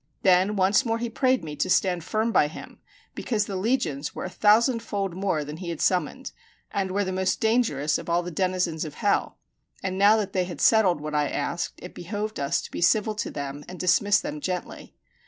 [0.23, 2.79] Then once more he prayed me to stand firm by him,
[3.13, 6.31] because the legions were a thousandfold more than he had summoned,
[6.71, 9.37] and were the most dangerous of all the denizens of hell;
[9.83, 13.13] and now that they had settled what I asked, it behoved us to be civil
[13.13, 14.95] to them and dismiss them gently.